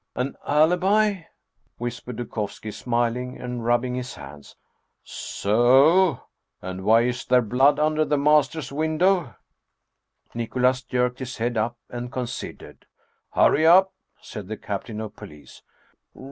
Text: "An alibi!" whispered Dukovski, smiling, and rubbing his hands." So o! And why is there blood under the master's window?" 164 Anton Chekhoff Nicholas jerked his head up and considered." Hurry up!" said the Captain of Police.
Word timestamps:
"An 0.23 0.35
alibi!" 0.47 1.21
whispered 1.77 2.15
Dukovski, 2.15 2.71
smiling, 2.73 3.39
and 3.39 3.63
rubbing 3.63 3.93
his 3.93 4.15
hands." 4.15 4.55
So 5.03 5.53
o! 5.67 6.23
And 6.59 6.83
why 6.85 7.01
is 7.01 7.23
there 7.23 7.43
blood 7.43 7.77
under 7.77 8.03
the 8.03 8.17
master's 8.17 8.71
window?" 8.71 9.15
164 10.33 10.33
Anton 10.33 10.33
Chekhoff 10.33 10.35
Nicholas 10.39 10.81
jerked 10.81 11.19
his 11.19 11.37
head 11.37 11.55
up 11.55 11.77
and 11.87 12.11
considered." 12.11 12.87
Hurry 13.35 13.67
up!" 13.67 13.93
said 14.19 14.47
the 14.47 14.57
Captain 14.57 14.99
of 14.99 15.15
Police. 15.15 15.61